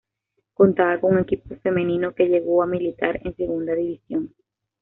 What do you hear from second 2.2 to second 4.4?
llegó a militar en Segunda División.